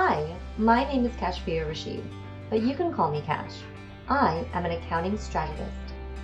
Hi, 0.00 0.36
my 0.58 0.84
name 0.84 1.04
is 1.06 1.12
Kashfia 1.16 1.66
Rashid, 1.66 2.04
but 2.50 2.62
you 2.62 2.72
can 2.76 2.94
call 2.94 3.10
me 3.10 3.20
Cash. 3.20 3.54
I 4.08 4.46
am 4.52 4.64
an 4.64 4.70
accounting 4.70 5.18
strategist. 5.18 5.72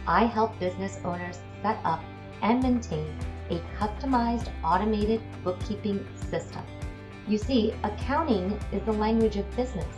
I 0.06 0.26
help 0.26 0.56
business 0.60 1.00
owners 1.04 1.40
set 1.60 1.80
up 1.84 2.00
and 2.40 2.62
maintain 2.62 3.12
a 3.50 3.60
customized 3.76 4.48
automated 4.62 5.20
bookkeeping 5.42 6.06
system. 6.14 6.62
You 7.26 7.36
see, 7.36 7.74
accounting 7.82 8.56
is 8.70 8.80
the 8.84 8.92
language 8.92 9.34
of 9.38 9.56
business, 9.56 9.96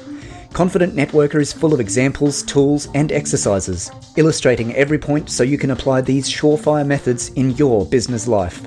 Confident 0.52 0.94
Networker 0.94 1.40
is 1.40 1.52
full 1.52 1.72
of 1.72 1.80
examples, 1.80 2.42
tools, 2.42 2.88
and 2.94 3.12
exercises, 3.12 3.90
illustrating 4.16 4.74
every 4.74 4.98
point 4.98 5.30
so 5.30 5.42
you 5.42 5.58
can 5.58 5.70
apply 5.70 6.00
these 6.00 6.28
surefire 6.28 6.86
methods 6.86 7.28
in 7.30 7.50
your 7.52 7.86
business 7.86 8.26
life. 8.26 8.60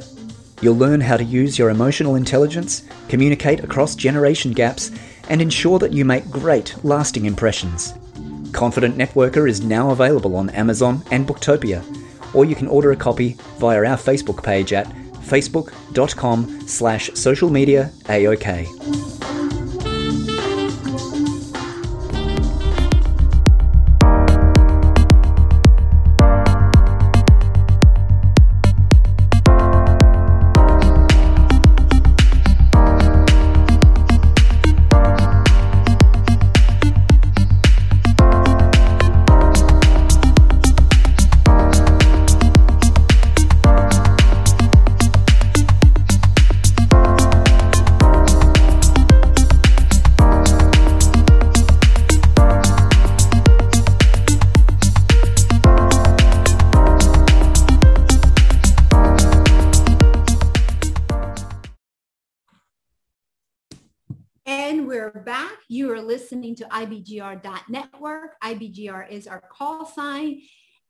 You'll 0.62 0.78
learn 0.78 1.02
how 1.02 1.18
to 1.18 1.24
use 1.24 1.58
your 1.58 1.70
emotional 1.70 2.16
intelligence, 2.16 2.84
communicate 3.10 3.64
across 3.64 3.96
generation 3.96 4.54
gaps, 4.54 4.92
and 5.28 5.42
ensure 5.42 5.80
that 5.80 5.92
you 5.92 6.06
make 6.06 6.30
great, 6.30 6.76
lasting 6.84 7.26
impressions. 7.26 7.94
Confident 8.52 8.98
Networker 8.98 9.50
is 9.50 9.62
now 9.62 9.92
available 9.92 10.36
on 10.36 10.50
Amazon 10.52 11.04
and 11.12 11.28
Booktopia, 11.28 11.84
or 12.34 12.46
you 12.46 12.56
can 12.56 12.68
order 12.68 12.92
a 12.92 12.96
copy 12.96 13.38
via 13.58 13.78
our 13.78 13.98
Facebook 13.98 14.44
page 14.44 14.72
at 14.72 14.88
facebook.com 15.24 16.68
slash 16.68 17.10
social 17.14 17.50
media 17.50 17.92
AOK. 18.04 19.01
Listening 66.02 66.56
to 66.56 66.66
IBGR.network. 66.66 68.42
IBGR 68.42 69.10
is 69.10 69.28
our 69.28 69.42
call 69.52 69.86
sign 69.86 70.42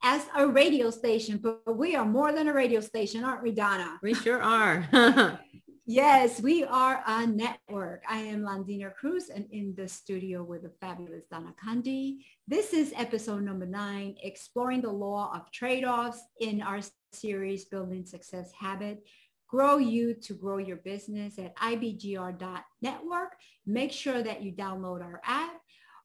as 0.03 0.25
a 0.35 0.47
radio 0.47 0.89
station, 0.89 1.37
but 1.37 1.77
we 1.77 1.95
are 1.95 2.05
more 2.05 2.31
than 2.31 2.47
a 2.47 2.53
radio 2.53 2.79
station, 2.79 3.23
aren't 3.23 3.43
we, 3.43 3.51
Donna? 3.51 3.99
We 4.01 4.13
sure 4.13 4.41
are. 4.41 4.87
yes, 5.85 6.41
we 6.41 6.63
are 6.63 7.03
a 7.05 7.27
network. 7.27 8.03
I 8.09 8.17
am 8.17 8.41
Londina 8.41 8.93
Cruz 8.93 9.29
and 9.29 9.45
in 9.51 9.75
the 9.75 9.87
studio 9.87 10.43
with 10.43 10.63
the 10.63 10.71
fabulous 10.79 11.25
Donna 11.29 11.53
Kunde. 11.63 12.19
This 12.47 12.73
is 12.73 12.93
episode 12.95 13.43
number 13.43 13.65
nine, 13.65 14.15
exploring 14.23 14.81
the 14.81 14.91
law 14.91 15.31
of 15.35 15.51
trade-offs 15.51 16.21
in 16.39 16.61
our 16.61 16.79
series, 17.13 17.65
Building 17.65 18.05
Success 18.05 18.51
Habit 18.57 19.03
grow 19.51 19.77
you 19.77 20.13
to 20.13 20.33
grow 20.33 20.57
your 20.57 20.77
business 20.77 21.37
at 21.37 21.55
ibgr.network. 21.57 23.31
Make 23.65 23.91
sure 23.91 24.23
that 24.23 24.41
you 24.41 24.53
download 24.53 25.03
our 25.03 25.21
app 25.25 25.59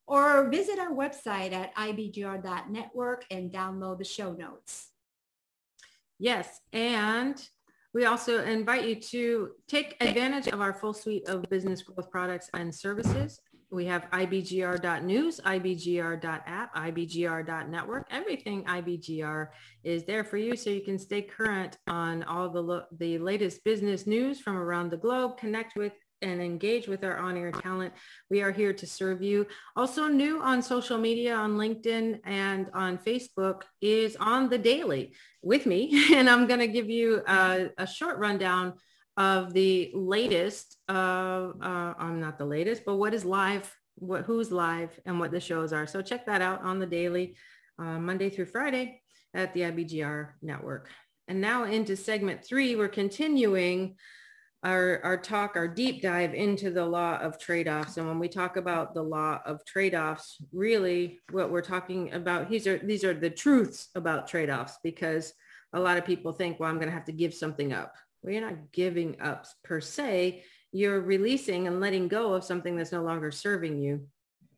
or 0.09 0.51
visit 0.51 0.81
our 0.81 0.91
website 0.91 1.53
at 1.53 1.75
ibgr.network 1.77 3.25
and 3.31 3.53
download 3.53 3.99
the 3.99 4.05
show 4.05 4.33
notes. 4.33 4.89
Yes, 6.19 6.61
and 6.73 7.41
we 7.95 8.05
also 8.05 8.43
invite 8.43 8.85
you 8.85 8.97
to 8.97 9.51
take 9.69 9.97
advantage 10.01 10.49
of 10.49 10.61
our 10.61 10.75
full 10.75 10.93
suite 10.93 11.29
of 11.29 11.49
business 11.49 11.83
growth 11.83 12.11
products 12.11 12.51
and 12.53 12.75
services 12.75 13.41
we 13.71 13.85
have 13.87 14.09
ibgr.news, 14.11 15.41
ibgr.app, 15.41 16.75
ibgr.network. 16.75 18.07
Everything 18.11 18.65
IBGR 18.65 19.49
is 19.83 20.05
there 20.05 20.25
for 20.25 20.37
you 20.37 20.57
so 20.57 20.71
you 20.71 20.83
can 20.83 20.99
stay 20.99 21.23
current 21.23 21.77
on 21.89 22.23
all 22.25 22.49
the, 22.49 22.61
lo- 22.61 22.85
the 22.99 23.19
latest 23.19 23.65
business 23.65 24.07
news 24.07 24.41
from 24.41 24.57
around 24.57 24.91
the 24.91 24.97
globe, 24.97 25.37
connect 25.37 25.77
with 25.77 25.93
and 26.23 26.41
engage 26.41 26.89
with 26.89 27.05
our 27.05 27.19
on-air 27.19 27.53
talent. 27.53 27.93
We 28.31 28.41
are 28.41 28.53
here 28.53 28.73
to 28.73 28.87
serve 28.87 29.23
you. 29.23 29.47
Also 29.75 30.09
new 30.09 30.41
on 30.41 30.63
social 30.63 30.97
media, 30.97 31.35
on 31.35 31.57
LinkedIn 31.57 32.21
and 32.25 32.71
on 32.73 32.99
Facebook 32.99 33.63
is 33.83 34.17
on 34.17 34.49
the 34.49 34.59
daily 34.59 35.15
with 35.43 35.67
me. 35.67 36.05
And 36.17 36.31
I'm 36.31 36.47
going 36.47 36.61
to 36.61 36.69
give 36.69 36.89
you 36.89 37.23
a, 37.27 37.69
a 37.77 37.87
short 37.87 38.19
rundown 38.19 38.75
of 39.17 39.53
the 39.53 39.91
latest, 39.95 40.77
uh, 40.89 41.53
uh, 41.63 41.95
I'm 41.99 42.21
not 42.21 42.39
the 42.39 42.45
latest, 42.45 42.85
but 42.85 42.97
what 42.97 43.15
is 43.15 43.25
live, 43.25 43.75
what 43.95 44.25
who's 44.25 44.53
live 44.53 44.99
and 45.07 45.19
what 45.19 45.31
the 45.31 45.41
shows 45.41 45.73
are. 45.73 45.87
So 45.87 46.03
check 46.03 46.27
that 46.27 46.43
out 46.43 46.63
on 46.63 46.79
the 46.79 46.87
daily, 46.87 47.37
uh, 47.79 47.99
Monday 47.99 48.29
through 48.29 48.47
Friday 48.47 49.01
at 49.35 49.55
the 49.55 49.61
IBGR 49.61 50.31
network. 50.43 50.91
And 51.29 51.41
now 51.41 51.65
into 51.65 51.97
segment 51.97 52.45
three, 52.45 52.77
we're 52.77 52.89
continuing 52.89 53.97
our, 54.63 55.01
our 55.05 55.17
talk, 55.17 55.57
our 55.57 55.69
deep 55.69 56.03
dive 56.03 56.35
into 56.35 56.71
the 56.71 56.85
law 56.85 57.19
of 57.19 57.39
trade-offs. 57.39 57.97
And 57.97 58.07
when 58.07 58.19
we 58.19 58.29
talk 58.29 58.57
about 58.57 58.95
the 58.95 59.03
law 59.03 59.41
of 59.47 59.65
trade-offs, 59.65 60.39
really 60.53 61.21
what 61.31 61.51
we're 61.51 61.63
talking 61.63 62.13
about, 62.13 62.51
these 62.51 62.67
are, 62.67 62.79
these 62.79 63.05
are 63.05 63.15
the 63.15 63.31
truths 63.31 63.89
about 63.95 64.29
trade-offs 64.29 64.79
because 64.83 65.33
a 65.73 65.81
lot 65.81 65.99
of 65.99 66.05
people 66.05 66.33
think, 66.33 66.59
well, 66.59 66.69
I'm 66.69 66.77
going 66.77 66.89
to 66.89 66.95
have 66.95 67.05
to 67.07 67.13
give 67.13 67.35
something 67.35 67.73
up 67.73 67.95
well, 68.27 68.35
you're 68.35 68.43
not 68.43 68.73
giving 68.73 69.21
up 69.21 69.47
per 69.63 69.81
se. 69.81 70.43
You're 70.73 71.01
releasing 71.01 71.69
and 71.69 71.81
letting 71.81 72.09
go 72.09 72.35
of 72.35 72.43
something 72.43 72.77
that's 72.77 72.91
no 72.91 73.03
longer 73.03 73.31
serving 73.31 73.79
you, 73.79 74.05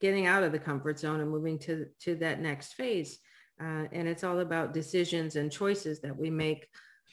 getting 0.00 0.26
out 0.26 0.43
of 0.43 0.53
the 0.53 0.59
comfort 0.59 0.99
zone 0.99 1.20
and 1.20 1.31
moving 1.31 1.59
to, 1.61 1.87
to 2.00 2.15
that 2.17 2.41
next 2.41 2.73
phase. 2.73 3.19
Uh, 3.61 3.85
and 3.93 4.09
it's 4.09 4.25
all 4.25 4.41
about 4.41 4.73
decisions 4.73 5.37
and 5.37 5.53
choices 5.53 6.00
that 6.00 6.17
we 6.17 6.31
make 6.31 6.67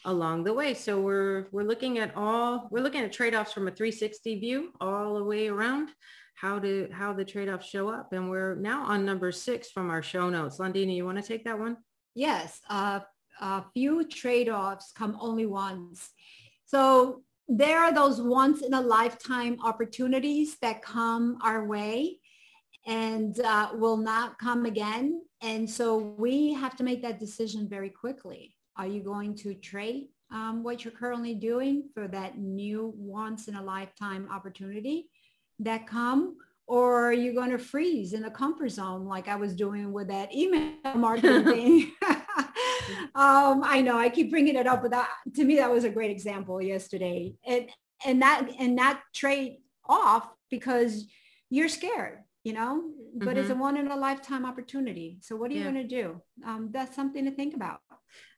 along 0.06 0.46
the 0.46 0.54
way. 0.54 0.74
So 0.74 1.02
we're 1.02 1.48
we're 1.52 1.64
looking 1.64 1.98
at 1.98 2.16
all 2.16 2.68
we're 2.72 2.84
looking 2.84 3.02
at 3.02 3.12
trade-offs 3.12 3.52
from 3.52 3.68
a 3.68 3.72
360 3.72 4.40
view 4.40 4.72
all 4.80 5.16
the 5.16 5.24
way 5.24 5.48
around 5.48 5.90
how 6.36 6.60
to 6.60 6.88
how 6.92 7.12
the 7.12 7.26
trade-offs 7.26 7.68
show 7.68 7.90
up. 7.90 8.14
And 8.14 8.30
we're 8.30 8.56
now 8.56 8.84
on 8.84 9.04
number 9.04 9.32
six 9.32 9.72
from 9.72 9.90
our 9.90 10.04
show 10.04 10.30
notes. 10.30 10.60
Londina, 10.60 10.96
you 10.96 11.06
want 11.06 11.18
to 11.18 11.24
take 11.24 11.44
that 11.46 11.60
one? 11.60 11.78
Yes. 12.14 12.62
Uh, 12.70 13.00
a 13.42 13.64
few 13.74 14.08
trade-offs 14.08 14.92
come 14.94 15.18
only 15.20 15.46
once. 15.46 16.12
So 16.66 17.24
there 17.48 17.80
are 17.80 17.94
those 17.94 18.22
once 18.22 18.62
in 18.62 18.74
a 18.74 18.82
lifetime 18.82 19.58
opportunities 19.64 20.58
that 20.62 20.82
come 20.82 21.38
our 21.44 21.66
way. 21.66 22.20
and 22.88 23.40
uh, 23.40 23.70
will 23.74 23.98
not 23.98 24.38
come 24.38 24.66
again. 24.66 25.22
And 25.42 25.68
so 25.70 25.98
we 26.20 26.54
have 26.54 26.76
to 26.78 26.84
make 26.84 27.02
that 27.02 27.20
decision 27.20 27.68
very 27.68 27.90
quickly. 27.90 28.56
Are 28.78 28.86
you 28.88 29.02
going 29.02 29.36
to 29.38 29.56
trade 29.56 30.08
um, 30.32 30.64
what 30.64 30.84
you're 30.84 30.94
currently 30.94 31.34
doing 31.34 31.90
for 31.94 32.08
that 32.10 32.38
new 32.38 32.94
once 32.96 33.48
in 33.48 33.56
a 33.56 33.64
lifetime 33.64 34.28
opportunity 34.32 35.10
that 35.60 35.88
come? 35.88 36.38
Or 36.68 37.06
are 37.06 37.14
you 37.14 37.34
going 37.34 37.52
to 37.52 37.58
freeze 37.58 38.14
in 38.14 38.22
the 38.24 38.32
comfort 38.32 38.70
zone 38.70 39.06
like 39.06 39.28
I 39.28 39.36
was 39.36 39.56
doing 39.56 39.92
with 39.92 40.08
that 40.10 40.34
email 40.34 40.74
marketing 40.96 41.44
thing? 41.44 41.92
um, 43.16 43.64
I 43.64 43.82
know 43.82 43.98
I 43.98 44.10
keep 44.10 44.30
bringing 44.30 44.56
it 44.56 44.68
up, 44.68 44.82
but 44.82 44.92
that 44.92 45.10
to 45.36 45.44
me 45.44 45.58
that 45.58 45.72
was 45.72 45.84
a 45.84 45.90
great 45.90 46.12
example 46.12 46.62
yesterday. 46.62 47.36
And 47.46 47.70
and 48.06 48.22
that 48.22 48.50
and 48.60 48.78
that 48.78 49.02
trade 49.14 49.58
off 49.88 50.28
because 50.50 51.06
you're 51.50 51.70
scared 51.70 52.20
you 52.44 52.54
know 52.54 52.84
but 53.16 53.30
mm-hmm. 53.30 53.38
it's 53.38 53.50
a 53.50 53.54
mm-hmm. 53.54 53.62
one 53.62 53.78
in 53.78 53.88
a 53.90 53.96
lifetime 53.96 54.46
opportunity 54.46 55.18
so 55.22 55.36
what 55.36 55.52
are 55.52 55.54
you 55.54 55.62
yeah. 55.62 55.72
going 55.72 55.88
to 55.88 55.96
do 55.96 56.22
um, 56.46 56.70
that's 56.72 56.96
something 56.96 57.26
to 57.26 57.32
think 57.32 57.54
about 57.56 57.80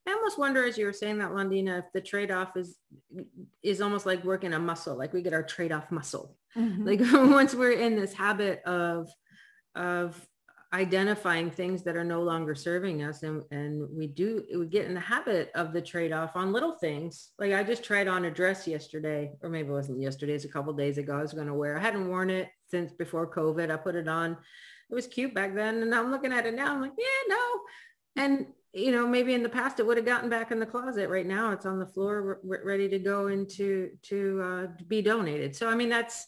i 0.07 0.11
almost 0.11 0.37
wonder 0.37 0.63
as 0.65 0.77
you 0.77 0.85
were 0.85 0.93
saying 0.93 1.17
that 1.17 1.31
londina 1.31 1.79
if 1.79 1.85
the 1.93 2.01
trade-off 2.01 2.55
is 2.57 2.77
is 3.63 3.81
almost 3.81 4.05
like 4.05 4.23
working 4.23 4.53
a 4.53 4.59
muscle 4.59 4.97
like 4.97 5.13
we 5.13 5.21
get 5.21 5.33
our 5.33 5.43
trade-off 5.43 5.91
muscle 5.91 6.35
mm-hmm. 6.55 6.85
like 6.85 6.99
once 7.31 7.53
we're 7.53 7.71
in 7.71 7.95
this 7.95 8.13
habit 8.13 8.61
of 8.63 9.09
of 9.75 10.19
identifying 10.73 11.49
things 11.49 11.81
that 11.83 11.95
are 11.95 12.03
no 12.03 12.21
longer 12.21 12.53
serving 12.53 13.01
us 13.01 13.23
and 13.23 13.41
and 13.51 13.87
we 13.89 14.05
do 14.05 14.43
we 14.57 14.65
get 14.65 14.85
in 14.85 14.93
the 14.93 14.99
habit 14.99 15.49
of 15.55 15.71
the 15.71 15.81
trade-off 15.81 16.35
on 16.35 16.51
little 16.51 16.73
things. 16.73 17.31
Like 17.39 17.53
i 17.53 17.63
just 17.63 17.85
tried 17.85 18.09
on 18.09 18.25
a 18.25 18.31
dress 18.31 18.67
yesterday 18.67 19.31
or 19.41 19.49
maybe 19.49 19.69
it 19.69 19.71
wasn't 19.71 20.01
yesterday 20.01 20.33
it's 20.33 20.43
a 20.43 20.49
couple 20.49 20.73
days 20.73 20.97
ago 20.97 21.17
i 21.17 21.21
was 21.21 21.31
going 21.31 21.47
to 21.47 21.53
wear 21.53 21.77
i 21.77 21.81
hadn't 21.81 22.09
worn 22.09 22.29
it 22.29 22.49
since 22.69 22.91
before 22.91 23.31
covid 23.31 23.71
i 23.71 23.77
put 23.77 23.95
it 23.95 24.07
on. 24.07 24.37
It 24.89 24.95
was 24.95 25.07
cute 25.07 25.33
back 25.33 25.55
then 25.55 25.81
and 25.81 25.95
i'm 25.95 26.11
looking 26.11 26.33
at 26.33 26.45
it 26.45 26.53
now 26.53 26.73
i'm 26.73 26.81
like 26.81 26.93
yeah 26.97 27.35
no. 27.35 28.23
And 28.23 28.47
you 28.73 28.91
know 28.91 29.07
maybe 29.07 29.33
in 29.33 29.43
the 29.43 29.49
past 29.49 29.79
it 29.79 29.87
would 29.87 29.97
have 29.97 30.05
gotten 30.05 30.29
back 30.29 30.51
in 30.51 30.59
the 30.59 30.65
closet. 30.65 31.09
Right 31.09 31.25
now 31.25 31.53
it's 31.53 31.65
on 31.65 31.79
the 31.79 31.85
floor 31.85 32.39
re- 32.43 32.59
ready 32.65 32.89
to 32.89 32.99
go 32.99 33.27
into 33.27 33.91
to 34.03 34.41
uh, 34.41 34.67
be 34.87 35.01
donated. 35.01 35.55
So 35.55 35.69
i 35.69 35.75
mean 35.75 35.89
that's 35.89 36.27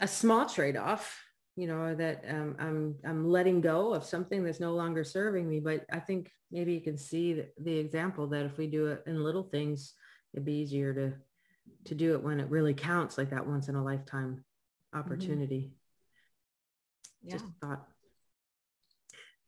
a 0.00 0.08
small 0.08 0.46
trade-off 0.46 1.20
you 1.56 1.66
know 1.66 1.94
that 1.94 2.24
um, 2.28 2.56
i'm 2.58 2.94
i'm 3.06 3.28
letting 3.28 3.60
go 3.60 3.94
of 3.94 4.04
something 4.04 4.42
that's 4.42 4.60
no 4.60 4.72
longer 4.72 5.04
serving 5.04 5.48
me 5.48 5.60
but 5.60 5.84
i 5.92 5.98
think 5.98 6.30
maybe 6.50 6.72
you 6.72 6.80
can 6.80 6.98
see 6.98 7.32
the, 7.32 7.48
the 7.60 7.76
example 7.76 8.26
that 8.26 8.44
if 8.44 8.56
we 8.56 8.66
do 8.66 8.86
it 8.86 9.02
in 9.06 9.22
little 9.22 9.44
things 9.44 9.94
it'd 10.32 10.44
be 10.44 10.54
easier 10.54 10.92
to 10.92 11.12
to 11.84 11.94
do 11.94 12.14
it 12.14 12.22
when 12.22 12.40
it 12.40 12.50
really 12.50 12.74
counts 12.74 13.16
like 13.16 13.30
that 13.30 13.46
once 13.46 13.68
in 13.68 13.76
a 13.76 13.84
lifetime 13.84 14.36
mm-hmm. 14.94 14.98
opportunity 14.98 15.72
mm-hmm. 17.22 17.28
yeah. 17.28 17.32
just 17.32 17.44
thought 17.60 17.86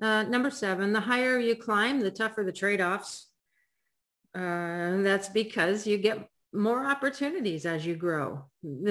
uh, 0.00 0.22
number 0.24 0.50
seven 0.50 0.92
the 0.92 1.00
higher 1.00 1.38
you 1.38 1.56
climb 1.56 2.00
the 2.00 2.10
tougher 2.10 2.44
the 2.44 2.52
trade-offs 2.52 3.28
uh, 4.34 5.00
that's 5.00 5.30
because 5.30 5.86
you 5.86 5.96
get 5.96 6.28
more 6.56 6.86
opportunities 6.86 7.66
as 7.66 7.84
you 7.84 7.94
grow. 7.94 8.44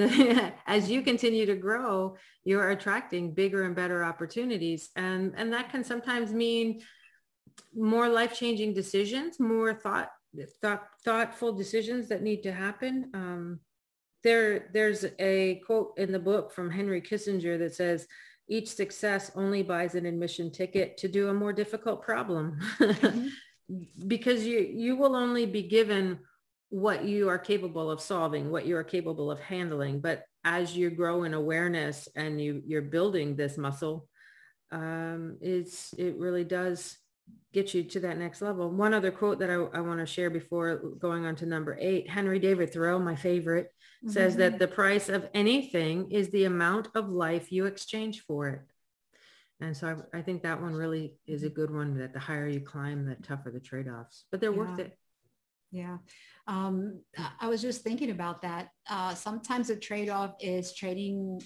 as 0.66 0.90
you 0.90 1.02
continue 1.02 1.46
to 1.46 1.56
grow, 1.56 2.16
you're 2.44 2.70
attracting 2.70 3.34
bigger 3.34 3.64
and 3.64 3.74
better 3.74 4.04
opportunities. 4.04 4.90
And, 4.96 5.34
and 5.36 5.52
that 5.52 5.70
can 5.70 5.84
sometimes 5.84 6.32
mean 6.32 6.82
more 7.74 8.08
life-changing 8.08 8.74
decisions, 8.74 9.40
more 9.40 9.74
thought, 9.74 10.10
thought, 10.62 10.86
thoughtful 11.04 11.52
decisions 11.52 12.08
that 12.08 12.22
need 12.22 12.42
to 12.42 12.52
happen. 12.52 13.10
Um, 13.14 13.60
there, 14.22 14.70
there's 14.72 15.04
a 15.18 15.60
quote 15.66 15.94
in 15.96 16.12
the 16.12 16.18
book 16.18 16.52
from 16.52 16.70
Henry 16.70 17.00
Kissinger 17.00 17.58
that 17.58 17.74
says, 17.74 18.06
each 18.48 18.68
success 18.68 19.32
only 19.34 19.62
buys 19.62 19.94
an 19.94 20.06
admission 20.06 20.52
ticket 20.52 20.96
to 20.98 21.08
do 21.08 21.28
a 21.28 21.34
more 21.34 21.52
difficult 21.52 22.02
problem. 22.02 22.58
mm-hmm. 22.78 23.28
because 24.06 24.46
you, 24.46 24.60
you 24.60 24.96
will 24.96 25.16
only 25.16 25.46
be 25.46 25.62
given 25.62 26.20
what 26.70 27.04
you 27.04 27.28
are 27.28 27.38
capable 27.38 27.90
of 27.90 28.00
solving, 28.00 28.50
what 28.50 28.66
you 28.66 28.76
are 28.76 28.84
capable 28.84 29.30
of 29.30 29.40
handling. 29.40 30.00
But 30.00 30.24
as 30.44 30.76
you 30.76 30.90
grow 30.90 31.24
in 31.24 31.34
awareness 31.34 32.08
and 32.16 32.40
you, 32.40 32.62
you're 32.66 32.82
building 32.82 33.36
this 33.36 33.56
muscle, 33.56 34.08
um, 34.72 35.38
it's, 35.40 35.92
it 35.94 36.16
really 36.16 36.44
does 36.44 36.96
get 37.52 37.72
you 37.72 37.82
to 37.84 38.00
that 38.00 38.18
next 38.18 38.42
level. 38.42 38.70
One 38.70 38.94
other 38.94 39.10
quote 39.10 39.38
that 39.38 39.50
I, 39.50 39.54
I 39.54 39.80
want 39.80 40.00
to 40.00 40.06
share 40.06 40.30
before 40.30 40.82
going 40.98 41.24
on 41.24 41.36
to 41.36 41.46
number 41.46 41.76
eight, 41.80 42.10
Henry 42.10 42.38
David 42.38 42.72
Thoreau, 42.72 42.98
my 42.98 43.16
favorite, 43.16 43.66
mm-hmm. 44.04 44.10
says 44.10 44.36
that 44.36 44.58
the 44.58 44.68
price 44.68 45.08
of 45.08 45.28
anything 45.34 46.10
is 46.10 46.30
the 46.30 46.44
amount 46.44 46.88
of 46.94 47.08
life 47.08 47.50
you 47.50 47.66
exchange 47.66 48.24
for 48.26 48.48
it. 48.48 48.60
And 49.60 49.76
so 49.76 50.02
I, 50.12 50.18
I 50.18 50.22
think 50.22 50.42
that 50.42 50.60
one 50.60 50.74
really 50.74 51.14
is 51.26 51.42
a 51.42 51.48
good 51.48 51.72
one 51.72 51.96
that 51.98 52.12
the 52.12 52.20
higher 52.20 52.46
you 52.46 52.60
climb, 52.60 53.06
the 53.06 53.14
tougher 53.14 53.50
the 53.50 53.60
trade-offs, 53.60 54.24
but 54.30 54.40
they're 54.40 54.52
yeah. 54.52 54.58
worth 54.58 54.78
it. 54.78 54.98
Yeah. 55.70 55.98
Um, 56.46 57.00
I 57.40 57.48
was 57.48 57.60
just 57.60 57.82
thinking 57.82 58.10
about 58.10 58.42
that. 58.42 58.70
Uh, 58.88 59.14
sometimes 59.14 59.68
the 59.68 59.76
trade-off 59.76 60.34
is 60.40 60.74
trading, 60.74 61.42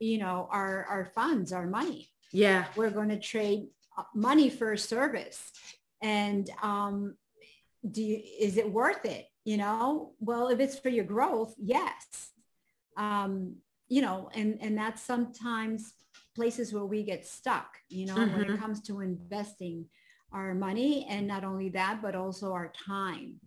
you 0.00 0.18
know, 0.18 0.48
our, 0.50 0.84
our 0.84 1.12
funds, 1.14 1.52
our 1.52 1.66
money. 1.66 2.08
Yeah. 2.32 2.66
We're 2.74 2.90
going 2.90 3.10
to 3.10 3.18
trade 3.18 3.68
uh, 3.96 4.04
money 4.14 4.50
for 4.50 4.72
a 4.72 4.78
service. 4.78 5.52
And 6.02 6.50
um, 6.62 7.16
do 7.90 8.02
you, 8.02 8.20
is 8.40 8.56
it 8.56 8.72
worth 8.72 9.04
it? 9.04 9.26
You 9.44 9.56
know, 9.56 10.12
well, 10.20 10.48
if 10.48 10.60
it's 10.60 10.78
for 10.78 10.88
your 10.88 11.04
growth, 11.04 11.54
yes. 11.58 12.30
Um, 12.96 13.56
you 13.88 14.02
know, 14.02 14.28
and, 14.34 14.58
and 14.60 14.76
that's 14.76 15.02
sometimes 15.02 15.94
places 16.34 16.72
where 16.72 16.84
we 16.84 17.02
get 17.02 17.26
stuck, 17.26 17.76
you 17.88 18.06
know, 18.06 18.14
mm-hmm. 18.14 18.32
when 18.32 18.42
it 18.42 18.48
mm-hmm. 18.48 18.62
comes 18.62 18.82
to 18.82 19.00
investing 19.00 19.86
our 20.32 20.54
money 20.54 21.06
and 21.08 21.26
not 21.26 21.44
only 21.44 21.68
that, 21.70 22.00
but 22.02 22.14
also 22.14 22.52
our 22.52 22.72
time. 22.86 23.40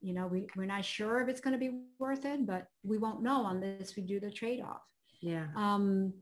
You 0.00 0.14
know, 0.14 0.26
we, 0.26 0.46
we're 0.56 0.66
not 0.66 0.84
sure 0.84 1.22
if 1.22 1.28
it's 1.28 1.40
going 1.40 1.52
to 1.52 1.58
be 1.58 1.80
worth 1.98 2.24
it, 2.24 2.46
but 2.46 2.66
we 2.82 2.98
won't 2.98 3.22
know 3.22 3.46
unless 3.46 3.96
we 3.96 4.02
do 4.02 4.20
the 4.20 4.30
trade-off. 4.30 4.82
Yeah. 5.20 5.46
Um, 5.56 6.14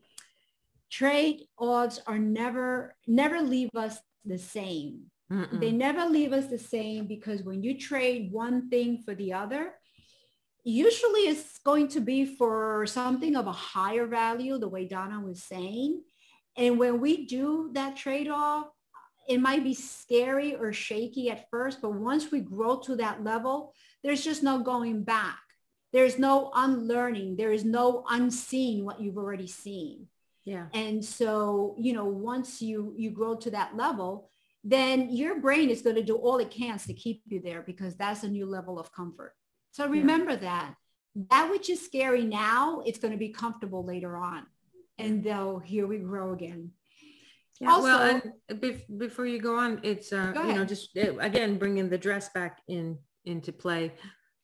trade-offs 0.91 2.01
are 2.07 2.19
never, 2.19 2.95
never 3.07 3.41
leave 3.41 3.71
us 3.75 3.99
the 4.25 4.39
same. 4.39 5.11
Mm-mm. 5.33 5.61
They 5.61 5.73
never 5.73 6.05
leave 6.05 6.33
us 6.33 6.47
the 6.47 6.59
same 6.59 7.07
because 7.07 7.43
when 7.43 7.63
you 7.63 7.79
trade 7.79 8.31
one 8.31 8.69
thing 8.69 9.03
for 9.03 9.15
the 9.15 9.33
other, 9.33 9.75
usually 10.63 11.23
it's 11.23 11.59
going 11.59 11.89
to 11.89 12.01
be 12.01 12.25
for 12.37 12.87
something 12.87 13.35
of 13.35 13.47
a 13.47 13.53
higher 13.53 14.07
value, 14.07 14.59
the 14.59 14.69
way 14.69 14.85
Donna 14.85 15.21
was 15.21 15.43
saying. 15.43 16.03
And 16.57 16.79
when 16.79 17.01
we 17.01 17.27
do 17.27 17.71
that 17.73 17.97
trade-off, 17.97 18.67
it 19.29 19.39
might 19.39 19.65
be 19.65 19.75
scary 19.75 20.55
or 20.55 20.73
shaky 20.73 21.31
at 21.31 21.49
first, 21.51 21.81
but 21.81 21.93
once 21.93 22.31
we 22.31 22.41
grow 22.41 22.79
to 22.81 22.97
that 22.97 23.23
level, 23.23 23.75
there's 24.03 24.25
just 24.25 24.43
no 24.43 24.61
going 24.61 25.05
back. 25.05 25.39
There's 25.93 26.19
no 26.19 26.51
unlearning. 26.55 27.37
There 27.37 27.53
is 27.53 27.65
no 27.65 28.05
unseeing 28.09 28.85
what 28.85 29.01
you've 29.01 29.19
already 29.19 29.47
seen. 29.47 30.09
Yeah. 30.45 30.67
And 30.73 31.05
so, 31.05 31.77
you 31.79 31.93
know, 31.93 32.07
once 32.07 32.61
you 32.61 32.95
you 32.97 33.11
grow 33.11 33.37
to 33.37 33.51
that 33.51 33.77
level, 33.77 34.31
then 34.65 35.11
your 35.11 35.41
brain 35.41 35.71
is 35.71 35.83
going 35.83 35.97
to 35.97 36.03
do 36.03 36.17
all 36.17 36.39
it 36.39 36.51
can 36.51 36.79
to 36.79 36.95
keep 36.95 37.23
you 37.27 37.41
there 37.41 37.63
because 37.63 37.95
that's 37.97 38.23
a 38.23 38.29
new 38.29 38.47
level 38.47 38.79
of 38.79 38.93
comfort. 38.93 39.35
So 39.73 39.87
remember 39.87 40.33
yeah. 40.33 40.37
that. 40.39 40.75
That 41.31 41.51
which 41.51 41.69
is 41.69 41.85
scary 41.85 42.25
now, 42.25 42.83
it's 42.87 42.99
going 42.99 43.13
to 43.13 43.19
be 43.19 43.29
comfortable 43.29 43.85
later 43.85 44.17
on. 44.17 44.47
And 44.99 45.23
though 45.23 45.61
here 45.65 45.87
we 45.87 45.99
grow 45.99 46.33
again. 46.33 46.71
Yeah, 47.63 47.71
also, 47.71 47.85
well, 47.85 48.21
and 48.49 48.99
before 48.99 49.25
you 49.25 49.39
go 49.39 49.57
on, 49.57 49.79
it's 49.85 50.13
uh, 50.13 50.33
you 50.35 50.55
know 50.55 50.65
just 50.65 50.97
uh, 50.97 51.17
again 51.19 51.59
bringing 51.59 51.89
the 51.89 51.97
dress 51.97 52.29
back 52.31 52.59
in 52.67 52.99
into 53.25 53.53
play. 53.53 53.93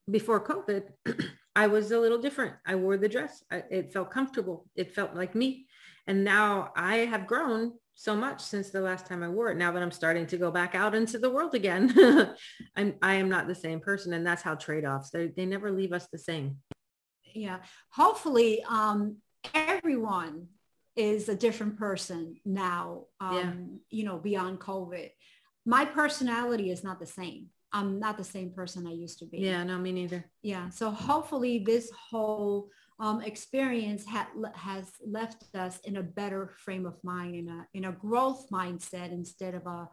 Before 0.09 0.41
COVID, 0.41 0.85
I 1.57 1.67
was 1.67 1.91
a 1.91 1.99
little 1.99 2.19
different. 2.19 2.55
I 2.65 2.77
wore 2.77 2.97
the 2.97 3.09
dress. 3.09 3.43
I, 3.51 3.65
it 3.71 3.93
felt 3.93 4.13
comfortable. 4.13 4.67
It 4.77 4.95
felt 4.95 5.17
like 5.17 5.35
me. 5.35 5.67
And 6.07 6.23
now 6.23 6.71
I 6.77 6.99
have 6.99 7.27
grown 7.27 7.73
so 7.95 8.15
much 8.15 8.41
since 8.41 8.71
the 8.71 8.81
last 8.81 9.07
time 9.07 9.25
I 9.25 9.29
wore 9.29 9.51
it. 9.51 9.59
Now 9.59 9.73
that 9.73 9.83
I'm 9.83 9.91
starting 9.91 10.27
to 10.29 10.37
go 10.37 10.53
back 10.53 10.77
out 10.77 10.95
into 10.95 11.19
the 11.19 11.29
world 11.29 11.57
again, 11.57 11.93
I'm 12.77 12.95
I 13.03 13.15
am 13.15 13.29
not 13.29 13.49
the 13.49 13.55
same 13.57 13.81
person, 13.81 14.13
and 14.13 14.25
that's 14.25 14.43
how 14.43 14.55
trade-offs. 14.55 15.11
They 15.11 15.27
they 15.27 15.45
never 15.45 15.73
leave 15.73 15.93
us 15.93 16.07
the 16.13 16.19
same. 16.19 16.59
Yeah. 17.35 17.59
Hopefully, 17.91 18.63
um, 18.63 19.17
everyone 19.55 20.47
is 20.99 21.29
a 21.29 21.35
different 21.35 21.79
person 21.79 22.37
now, 22.45 23.05
um, 23.21 23.37
yeah. 23.37 23.53
you 23.91 24.05
know, 24.05 24.19
beyond 24.19 24.59
COVID. 24.59 25.09
My 25.65 25.85
personality 25.85 26.71
is 26.71 26.83
not 26.83 26.99
the 26.99 27.07
same. 27.07 27.47
I'm 27.73 28.01
not 28.01 28.19
the 28.19 28.25
same 28.25 28.51
person 28.51 28.87
I 28.87 28.93
used 28.93 29.19
to 29.21 29.27
be. 29.27 29.39
Yeah, 29.39 29.63
no, 29.63 29.79
me 29.79 29.93
neither. 29.93 30.25
Yeah. 30.43 30.71
So 30.71 30.91
hopefully 30.91 31.61
this 31.61 31.91
whole 32.11 32.71
um, 32.99 33.21
experience 33.21 34.05
ha- 34.07 34.31
has 34.55 34.91
left 35.07 35.45
us 35.55 35.79
in 35.85 35.99
a 35.99 36.03
better 36.03 36.51
frame 36.65 36.85
of 36.87 36.97
mind, 37.05 37.37
in 37.37 37.49
a, 37.49 37.67
in 37.75 37.85
a 37.85 37.93
growth 37.93 38.49
mindset 38.51 39.13
instead 39.13 39.55
of 39.55 39.67
a, 39.67 39.89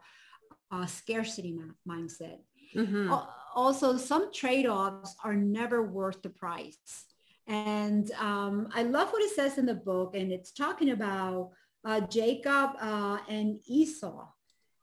a 0.72 0.88
scarcity 0.88 1.52
ma- 1.52 1.94
mindset. 1.94 2.38
Mm-hmm. 2.74 3.12
Also, 3.54 3.96
some 3.96 4.32
trade-offs 4.32 5.14
are 5.22 5.36
never 5.36 5.82
worth 5.82 6.20
the 6.22 6.30
price. 6.30 7.04
And 7.46 8.10
um, 8.12 8.68
I 8.74 8.82
love 8.82 9.12
what 9.12 9.22
it 9.22 9.34
says 9.34 9.58
in 9.58 9.66
the 9.66 9.74
book, 9.74 10.16
and 10.16 10.32
it's 10.32 10.50
talking 10.50 10.90
about 10.90 11.50
uh, 11.84 12.00
Jacob 12.00 12.70
uh, 12.80 13.18
and 13.28 13.60
Esau 13.66 14.26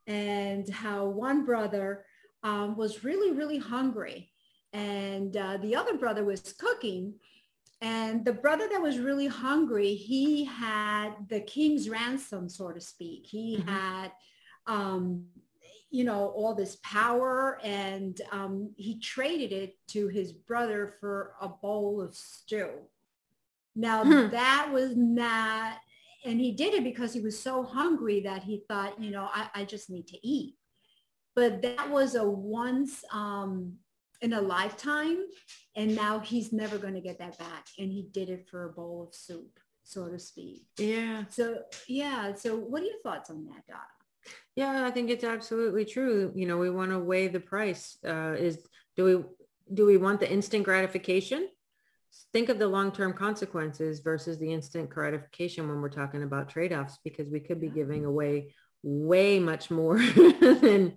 and 0.08 0.70
how 0.70 1.06
one 1.06 1.46
brother 1.46 2.06
um, 2.44 2.78
was 2.78 3.04
really, 3.04 3.32
really 3.32 3.58
hungry 3.58 4.32
and 4.74 5.38
uh, 5.38 5.58
the 5.58 5.76
other 5.76 5.98
brother 5.98 6.26
was 6.26 6.54
cooking. 6.58 7.14
And 7.82 8.26
the 8.26 8.34
brother 8.34 8.68
that 8.72 8.82
was 8.82 8.98
really 8.98 9.28
hungry, 9.28 9.94
he 9.94 10.46
had 10.46 11.12
the 11.30 11.42
king's 11.42 11.90
ransom, 11.90 12.50
so 12.50 12.72
to 12.72 12.82
speak. 12.82 13.28
He 13.28 13.58
mm-hmm. 13.58 13.70
had, 13.70 14.12
um, 14.68 15.26
you 15.94 16.04
know, 16.04 16.30
all 16.30 16.56
this 16.56 16.78
power 16.78 17.60
and 17.64 18.20
um, 18.32 18.74
he 18.78 19.00
traded 19.00 19.52
it 19.52 19.78
to 19.88 20.08
his 20.08 20.34
brother 20.34 20.96
for 21.00 21.36
a 21.40 21.48
bowl 21.48 22.02
of 22.02 22.16
stew. 22.16 22.72
Now 23.76 24.04
hmm. 24.04 24.30
that 24.32 24.70
was 24.74 24.98
not, 24.98 25.78
and 26.26 26.40
he 26.40 26.52
did 26.52 26.74
it 26.74 26.84
because 26.84 27.14
he 27.14 27.22
was 27.22 27.40
so 27.40 27.62
hungry 27.62 28.22
that 28.22 28.42
he 28.42 28.64
thought, 28.68 29.00
you 29.00 29.12
know, 29.12 29.30
I, 29.32 29.50
I 29.54 29.66
just 29.66 29.92
need 29.92 30.08
to 30.08 30.28
eat. 30.28 30.56
But 31.36 31.62
that 31.62 31.88
was 31.92 32.16
a 32.16 32.28
once 32.28 33.04
um, 33.14 33.74
in 34.22 34.34
a 34.34 34.42
lifetime, 34.42 35.20
and 35.76 35.96
now 35.96 36.18
he's 36.18 36.52
never 36.52 36.80
going 36.80 36.96
to 36.96 37.02
get 37.02 37.20
that 37.20 37.38
back. 37.38 37.68
And 37.78 37.92
he 37.92 38.08
did 38.12 38.32
it 38.32 38.48
for 38.50 38.66
a 38.66 38.74
bowl 38.74 39.06
of 39.08 39.14
soup, 39.14 39.60
so 39.84 40.08
to 40.10 40.18
speak. 40.18 40.66
Yeah. 40.80 41.26
So 41.30 41.60
yeah. 41.88 42.34
So 42.34 42.56
what 42.56 42.82
are 42.82 42.86
your 42.86 43.02
thoughts 43.04 43.30
on 43.30 43.46
that, 43.46 43.68
Donna? 43.68 44.03
Yeah, 44.56 44.86
I 44.86 44.92
think 44.92 45.10
it's 45.10 45.24
absolutely 45.24 45.86
true. 45.86 46.32
You 46.36 46.46
know, 46.48 46.58
we 46.58 46.70
want 46.70 46.92
to 46.92 47.00
weigh 47.00 47.28
the 47.28 47.40
price. 47.40 47.98
Uh, 48.06 48.36
is 48.38 48.60
do 48.96 49.04
we 49.04 49.24
do 49.74 49.86
we 49.86 49.98
want 49.98 50.20
the 50.20 50.32
instant 50.32 50.64
gratification 50.64 51.48
think 52.32 52.50
of 52.50 52.60
the 52.60 52.68
long-term 52.68 53.14
consequences 53.14 54.00
versus 54.00 54.38
the 54.40 54.52
instant 54.52 54.90
gratification 54.90 55.68
when 55.68 55.82
we're 55.82 55.90
talking 55.90 56.24
about 56.24 56.50
trade-offs 56.50 57.00
because 57.04 57.30
we 57.30 57.40
could 57.40 57.60
be 57.60 57.70
giving 57.70 58.06
away 58.06 58.54
way 58.84 59.40
much 59.40 59.72
more 59.72 59.98
than 60.42 60.96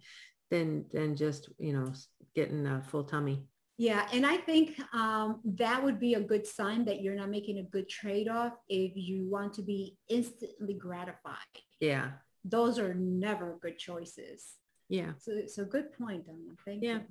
than 0.50 0.84
than 0.92 1.16
just 1.16 1.48
you 1.58 1.72
know 1.72 1.92
getting 2.34 2.66
a 2.66 2.82
full 2.82 3.04
tummy 3.04 3.44
yeah 3.78 4.06
and 4.12 4.26
i 4.26 4.36
think 4.36 4.78
um, 4.92 5.40
that 5.44 5.82
would 5.82 6.00
be 6.00 6.14
a 6.14 6.20
good 6.20 6.46
sign 6.46 6.84
that 6.84 7.00
you're 7.00 7.14
not 7.14 7.30
making 7.30 7.58
a 7.58 7.62
good 7.62 7.88
trade-off 7.88 8.52
if 8.68 8.92
you 8.94 9.28
want 9.28 9.52
to 9.52 9.62
be 9.62 9.96
instantly 10.08 10.74
gratified 10.74 11.36
yeah 11.80 12.10
those 12.48 12.78
are 12.78 12.94
never 12.94 13.58
good 13.60 13.78
choices 13.78 14.54
yeah 14.88 15.12
so 15.18 15.42
so 15.46 15.64
good 15.64 15.92
point 15.92 16.26
Donna. 16.26 16.54
thank 16.64 16.82
yeah. 16.82 16.94
you 16.98 17.04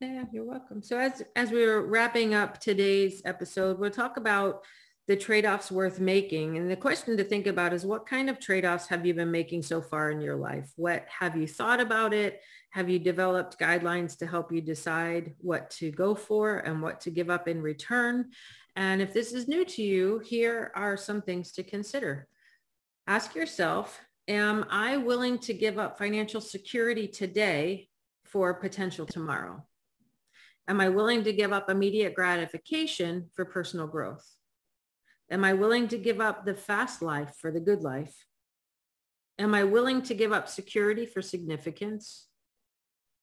yeah, 0.00 0.24
you're 0.32 0.44
welcome. 0.44 0.82
So 0.82 0.98
as 0.98 1.22
as 1.36 1.50
we're 1.50 1.82
wrapping 1.82 2.32
up 2.32 2.58
today's 2.58 3.20
episode, 3.26 3.78
we'll 3.78 3.90
talk 3.90 4.16
about 4.16 4.64
the 5.08 5.16
trade-offs 5.16 5.70
worth 5.70 6.00
making. 6.00 6.56
And 6.56 6.70
the 6.70 6.76
question 6.76 7.16
to 7.16 7.24
think 7.24 7.46
about 7.46 7.74
is 7.74 7.84
what 7.84 8.06
kind 8.06 8.30
of 8.30 8.38
trade-offs 8.38 8.86
have 8.86 9.04
you 9.04 9.12
been 9.12 9.30
making 9.30 9.62
so 9.62 9.82
far 9.82 10.10
in 10.10 10.20
your 10.20 10.36
life? 10.36 10.72
What 10.76 11.04
have 11.08 11.36
you 11.36 11.46
thought 11.46 11.80
about 11.80 12.14
it? 12.14 12.40
Have 12.70 12.88
you 12.88 12.98
developed 12.98 13.58
guidelines 13.58 14.16
to 14.18 14.26
help 14.26 14.52
you 14.52 14.60
decide 14.60 15.34
what 15.40 15.68
to 15.72 15.90
go 15.90 16.14
for 16.14 16.58
and 16.58 16.80
what 16.80 17.00
to 17.02 17.10
give 17.10 17.28
up 17.28 17.48
in 17.48 17.60
return? 17.60 18.30
And 18.76 19.02
if 19.02 19.12
this 19.12 19.32
is 19.32 19.48
new 19.48 19.64
to 19.64 19.82
you, 19.82 20.20
here 20.20 20.70
are 20.74 20.96
some 20.96 21.20
things 21.20 21.52
to 21.52 21.62
consider. 21.62 22.28
Ask 23.06 23.34
yourself, 23.34 24.00
am 24.30 24.64
I 24.70 24.96
willing 24.96 25.38
to 25.40 25.52
give 25.52 25.76
up 25.76 25.98
financial 25.98 26.40
security 26.40 27.08
today 27.08 27.88
for 28.24 28.54
potential 28.54 29.04
tomorrow? 29.04 29.66
Am 30.68 30.80
I 30.80 30.88
willing 30.88 31.24
to 31.24 31.32
give 31.32 31.52
up 31.52 31.68
immediate 31.68 32.14
gratification 32.14 33.28
for 33.34 33.44
personal 33.44 33.88
growth? 33.88 34.24
Am 35.32 35.44
I 35.44 35.52
willing 35.52 35.88
to 35.88 35.98
give 35.98 36.20
up 36.20 36.46
the 36.46 36.54
fast 36.54 37.02
life 37.02 37.34
for 37.40 37.50
the 37.50 37.58
good 37.58 37.82
life? 37.82 38.14
Am 39.36 39.52
I 39.52 39.64
willing 39.64 40.00
to 40.02 40.14
give 40.14 40.32
up 40.32 40.48
security 40.48 41.06
for 41.06 41.22
significance? 41.22 42.28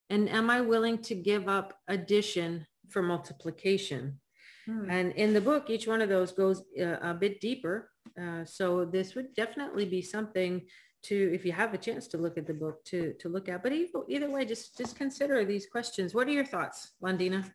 And 0.09 0.27
am 0.29 0.49
I 0.49 0.59
willing 0.59 0.97
to 1.03 1.15
give 1.15 1.47
up 1.47 1.73
addition 1.87 2.67
for 2.89 3.01
multiplication? 3.01 4.19
Hmm. 4.65 4.89
And 4.89 5.11
in 5.13 5.33
the 5.33 5.41
book, 5.41 5.69
each 5.69 5.87
one 5.87 6.01
of 6.01 6.09
those 6.09 6.33
goes 6.33 6.63
uh, 6.81 6.97
a 7.01 7.13
bit 7.13 7.39
deeper. 7.39 7.89
Uh, 8.21 8.43
so 8.43 8.83
this 8.83 9.15
would 9.15 9.33
definitely 9.35 9.85
be 9.85 10.01
something 10.01 10.63
to, 11.03 11.33
if 11.33 11.45
you 11.45 11.51
have 11.51 11.73
a 11.73 11.77
chance 11.77 12.07
to 12.07 12.17
look 12.17 12.37
at 12.37 12.47
the 12.47 12.53
book, 12.53 12.83
to, 12.85 13.13
to 13.19 13.29
look 13.29 13.49
at. 13.49 13.63
But 13.63 13.73
either, 13.73 13.99
either 14.07 14.29
way, 14.29 14.45
just, 14.45 14.77
just 14.77 14.95
consider 14.95 15.45
these 15.45 15.67
questions. 15.67 16.13
What 16.13 16.27
are 16.27 16.31
your 16.31 16.45
thoughts, 16.45 16.91
Londina? 17.01 17.49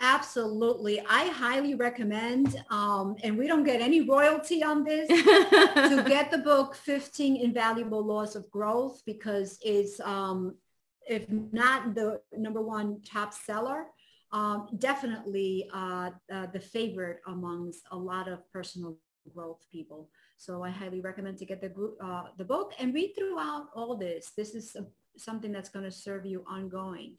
Absolutely. 0.00 1.00
I 1.00 1.26
highly 1.26 1.74
recommend, 1.74 2.62
um, 2.70 3.16
and 3.24 3.36
we 3.36 3.48
don't 3.48 3.64
get 3.64 3.80
any 3.80 4.02
royalty 4.02 4.62
on 4.62 4.84
this, 4.84 5.08
to 5.08 6.04
get 6.08 6.30
the 6.30 6.38
book 6.38 6.76
15 6.76 7.36
Invaluable 7.36 8.04
Laws 8.04 8.36
of 8.36 8.48
Growth 8.50 9.02
because 9.04 9.58
it's, 9.60 9.98
um, 10.00 10.54
if 11.08 11.28
not 11.30 11.96
the 11.96 12.20
number 12.36 12.60
one 12.60 13.00
top 13.02 13.34
seller, 13.34 13.86
um, 14.30 14.68
definitely 14.78 15.68
uh, 15.72 16.10
uh, 16.32 16.46
the 16.52 16.60
favorite 16.60 17.20
amongst 17.26 17.82
a 17.90 17.96
lot 17.96 18.28
of 18.28 18.48
personal 18.52 18.96
growth 19.28 19.64
people. 19.70 20.10
So 20.36 20.62
I 20.62 20.70
highly 20.70 21.00
recommend 21.00 21.38
to 21.38 21.46
get 21.46 21.60
the 21.60 21.68
group, 21.68 21.96
uh, 22.02 22.24
the 22.36 22.44
book 22.44 22.72
and 22.78 22.94
read 22.94 23.14
throughout 23.16 23.66
all 23.74 23.96
this. 23.96 24.32
This 24.36 24.54
is 24.54 24.76
a, 24.76 24.86
something 25.16 25.52
that's 25.52 25.68
going 25.68 25.84
to 25.84 25.90
serve 25.90 26.26
you 26.26 26.44
ongoing. 26.48 27.16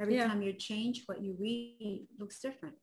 Every 0.00 0.16
yeah. 0.16 0.26
time 0.26 0.42
you 0.42 0.52
change, 0.52 1.02
what 1.06 1.22
you 1.22 1.36
read 1.38 2.06
looks 2.18 2.40
different. 2.40 2.74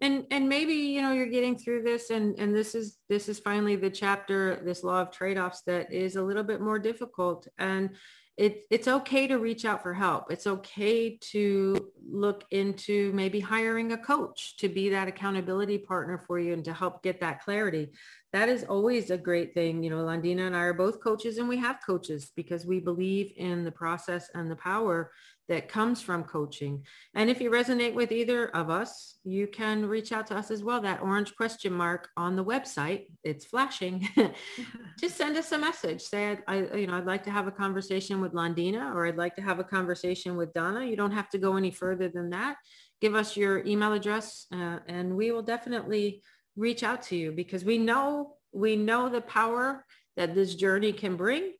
And 0.00 0.26
and 0.32 0.48
maybe 0.48 0.72
you 0.74 1.00
know 1.00 1.12
you're 1.12 1.26
getting 1.26 1.56
through 1.56 1.82
this, 1.84 2.10
and 2.10 2.36
and 2.36 2.52
this 2.52 2.74
is 2.74 2.98
this 3.08 3.28
is 3.28 3.38
finally 3.38 3.76
the 3.76 3.90
chapter, 3.90 4.60
this 4.64 4.82
law 4.82 5.00
of 5.02 5.12
trade-offs 5.12 5.62
that 5.66 5.92
is 5.92 6.16
a 6.16 6.22
little 6.22 6.42
bit 6.42 6.60
more 6.60 6.78
difficult. 6.78 7.46
And 7.58 7.90
it, 8.36 8.62
it's 8.70 8.88
okay 8.88 9.26
to 9.26 9.36
reach 9.36 9.64
out 9.64 9.82
for 9.82 9.92
help. 9.92 10.30
It's 10.30 10.46
okay 10.46 11.18
to 11.32 11.92
look 12.10 12.44
into 12.50 13.12
maybe 13.12 13.40
hiring 13.40 13.92
a 13.92 13.98
coach 13.98 14.56
to 14.58 14.68
be 14.68 14.88
that 14.88 15.08
accountability 15.08 15.78
partner 15.78 16.18
for 16.18 16.38
you 16.38 16.54
and 16.54 16.64
to 16.64 16.72
help 16.72 17.02
get 17.02 17.20
that 17.20 17.42
clarity 17.42 17.90
that 18.32 18.48
is 18.48 18.64
always 18.64 19.10
a 19.10 19.18
great 19.18 19.52
thing. 19.52 19.82
You 19.82 19.90
know, 19.90 20.04
Londina 20.04 20.46
and 20.46 20.56
I 20.56 20.60
are 20.60 20.74
both 20.74 21.00
coaches 21.00 21.36
and 21.36 21.48
we 21.48 21.58
have 21.58 21.84
coaches 21.84 22.32
because 22.34 22.64
we 22.64 22.80
believe 22.80 23.32
in 23.36 23.62
the 23.62 23.70
process 23.70 24.30
and 24.34 24.50
the 24.50 24.56
power 24.56 25.12
that 25.48 25.68
comes 25.68 26.00
from 26.00 26.24
coaching. 26.24 26.84
And 27.14 27.28
if 27.28 27.40
you 27.40 27.50
resonate 27.50 27.94
with 27.94 28.12
either 28.12 28.48
of 28.56 28.70
us, 28.70 29.18
you 29.24 29.46
can 29.46 29.86
reach 29.86 30.12
out 30.12 30.26
to 30.28 30.36
us 30.36 30.50
as 30.50 30.62
well. 30.62 30.80
That 30.80 31.02
orange 31.02 31.34
question 31.36 31.72
mark 31.72 32.08
on 32.16 32.36
the 32.36 32.44
website, 32.44 33.06
it's 33.24 33.44
flashing. 33.44 34.08
Just 35.00 35.16
send 35.16 35.36
us 35.36 35.52
a 35.52 35.58
message. 35.58 36.02
Say, 36.02 36.38
I, 36.46 36.64
you 36.76 36.86
know, 36.86 36.96
I'd 36.96 37.06
like 37.06 37.24
to 37.24 37.30
have 37.30 37.46
a 37.46 37.52
conversation 37.52 38.20
with 38.20 38.32
Londina 38.32 38.94
or 38.94 39.06
I'd 39.06 39.16
like 39.16 39.36
to 39.36 39.42
have 39.42 39.58
a 39.58 39.64
conversation 39.64 40.36
with 40.36 40.52
Donna. 40.52 40.84
You 40.84 40.96
don't 40.96 41.12
have 41.12 41.28
to 41.30 41.38
go 41.38 41.56
any 41.56 41.70
further 41.70 42.08
than 42.08 42.30
that. 42.30 42.56
Give 43.00 43.14
us 43.14 43.36
your 43.36 43.64
email 43.66 43.92
address 43.92 44.46
uh, 44.54 44.78
and 44.86 45.16
we 45.16 45.32
will 45.32 45.42
definitely 45.42 46.22
reach 46.56 46.82
out 46.82 47.02
to 47.02 47.16
you 47.16 47.32
because 47.32 47.64
we 47.64 47.78
know 47.78 48.34
we 48.52 48.76
know 48.76 49.08
the 49.08 49.22
power 49.22 49.84
that 50.16 50.34
this 50.34 50.54
journey 50.54 50.92
can 50.92 51.16
bring. 51.16 51.52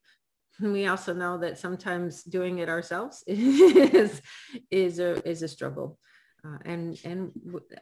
We 0.61 0.87
also 0.87 1.13
know 1.13 1.37
that 1.39 1.57
sometimes 1.57 2.23
doing 2.23 2.59
it 2.59 2.69
ourselves 2.69 3.23
is 3.27 4.21
is 4.69 4.99
a 4.99 5.27
is 5.27 5.41
a 5.41 5.47
struggle. 5.47 5.99
Uh, 6.45 6.57
and 6.65 6.99
and 7.05 7.31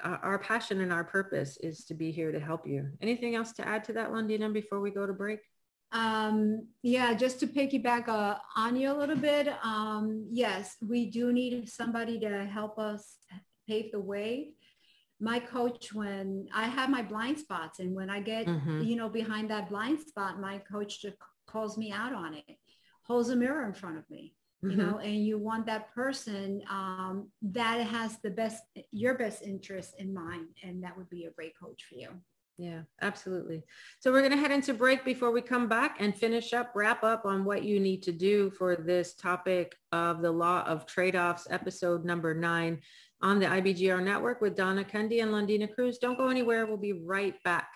our 0.03 0.37
passion 0.37 0.81
and 0.81 0.93
our 0.93 1.03
purpose 1.03 1.57
is 1.57 1.83
to 1.85 1.93
be 1.93 2.11
here 2.11 2.31
to 2.31 2.39
help 2.39 2.67
you. 2.67 2.89
Anything 3.01 3.35
else 3.35 3.51
to 3.53 3.67
add 3.67 3.83
to 3.85 3.93
that, 3.93 4.11
Londina, 4.11 4.53
before 4.53 4.79
we 4.79 4.91
go 4.91 5.07
to 5.07 5.13
break? 5.13 5.39
Um, 5.91 6.67
yeah, 6.83 7.13
just 7.13 7.39
to 7.41 7.47
piggyback 7.47 8.07
uh, 8.07 8.37
on 8.55 8.77
you 8.77 8.91
a 8.91 8.95
little 8.95 9.17
bit. 9.17 9.49
Um, 9.63 10.27
yes, 10.31 10.77
we 10.87 11.09
do 11.09 11.33
need 11.33 11.67
somebody 11.69 12.19
to 12.21 12.45
help 12.45 12.79
us 12.79 13.17
pave 13.67 13.91
the 13.91 13.99
way 13.99 14.53
my 15.21 15.39
coach 15.39 15.93
when 15.93 16.47
I 16.53 16.63
have 16.63 16.89
my 16.89 17.03
blind 17.03 17.37
spots 17.37 17.79
and 17.79 17.95
when 17.95 18.09
I 18.09 18.19
get, 18.19 18.47
mm-hmm. 18.47 18.81
you 18.81 18.95
know, 18.95 19.07
behind 19.07 19.51
that 19.51 19.69
blind 19.69 19.99
spot, 19.99 20.41
my 20.41 20.57
coach 20.57 20.99
just 20.99 21.15
calls 21.45 21.77
me 21.77 21.91
out 21.91 22.11
on 22.11 22.33
it, 22.33 22.57
holds 23.11 23.29
a 23.29 23.35
mirror 23.35 23.65
in 23.65 23.73
front 23.73 23.97
of 23.97 24.09
me, 24.09 24.33
mm-hmm. 24.63 24.71
you 24.71 24.85
know, 24.85 24.97
and 24.99 25.25
you 25.25 25.37
want 25.37 25.65
that 25.65 25.93
person 25.93 26.61
um, 26.69 27.27
that 27.41 27.85
has 27.87 28.17
the 28.23 28.29
best, 28.29 28.63
your 28.91 29.15
best 29.15 29.43
interest 29.43 29.95
in 29.99 30.13
mind. 30.13 30.47
And 30.63 30.83
that 30.83 30.97
would 30.97 31.09
be 31.09 31.25
a 31.25 31.31
great 31.31 31.53
coach 31.61 31.85
for 31.89 31.95
you. 31.95 32.09
Yeah, 32.57 32.81
absolutely. 33.01 33.63
So 33.99 34.11
we're 34.11 34.21
going 34.21 34.31
to 34.31 34.37
head 34.37 34.51
into 34.51 34.73
break 34.73 35.03
before 35.03 35.31
we 35.31 35.41
come 35.41 35.67
back 35.67 35.97
and 35.99 36.15
finish 36.15 36.53
up, 36.53 36.71
wrap 36.75 37.03
up 37.03 37.25
on 37.25 37.43
what 37.43 37.63
you 37.63 37.79
need 37.79 38.03
to 38.03 38.11
do 38.11 38.51
for 38.51 38.75
this 38.75 39.15
topic 39.15 39.75
of 39.91 40.21
the 40.21 40.31
law 40.31 40.63
of 40.63 40.85
trade-offs, 40.85 41.47
episode 41.49 42.05
number 42.05 42.33
nine 42.33 42.79
on 43.21 43.39
the 43.39 43.45
IBGR 43.47 44.03
network 44.03 44.41
with 44.41 44.55
Donna 44.55 44.83
Kunde 44.83 45.21
and 45.21 45.31
Londina 45.31 45.73
Cruz. 45.73 45.97
Don't 45.97 46.17
go 46.17 46.29
anywhere. 46.29 46.65
We'll 46.65 46.77
be 46.77 46.93
right 46.93 47.35
back. 47.43 47.69